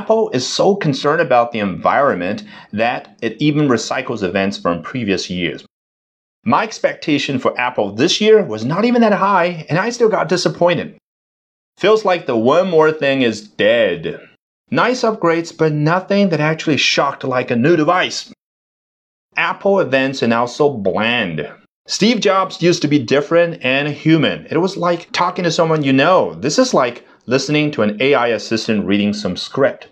[0.00, 5.62] Apple is so concerned about the environment that it even recycles events from previous years.
[6.42, 10.30] My expectation for Apple this year was not even that high, and I still got
[10.30, 10.96] disappointed.
[11.76, 14.18] Feels like the one more thing is dead.
[14.70, 18.32] Nice upgrades, but nothing that actually shocked like a new device.
[19.36, 21.46] Apple events are now so bland.
[21.86, 24.46] Steve Jobs used to be different and human.
[24.50, 26.36] It was like talking to someone you know.
[26.36, 29.86] This is like listening to an AI assistant reading some script.